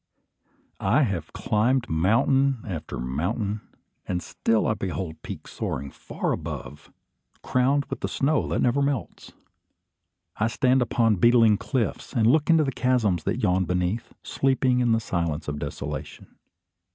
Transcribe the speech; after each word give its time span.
I 0.79 1.03
have 1.03 1.31
climbed 1.31 1.87
mountain 1.87 2.63
after 2.65 2.97
mountain, 2.99 3.61
and 4.07 4.23
still 4.23 4.65
I 4.65 4.73
behold 4.73 5.21
peaks 5.21 5.53
soaring 5.53 5.91
far 5.91 6.31
above, 6.31 6.91
crowned 7.43 7.85
with 7.85 7.99
the 7.99 8.07
snow 8.07 8.47
that 8.47 8.63
never 8.63 8.81
melts. 8.81 9.33
I 10.37 10.47
stand 10.47 10.81
upon 10.81 11.17
beetling 11.17 11.57
cliffs, 11.57 12.13
and 12.13 12.25
look 12.25 12.49
into 12.49 12.65
chasms 12.71 13.25
that 13.25 13.43
yawn 13.43 13.65
beneath, 13.65 14.11
sleeping 14.23 14.79
in 14.79 14.91
the 14.91 14.99
silence 14.99 15.47
of 15.47 15.59
desolation. 15.59 16.35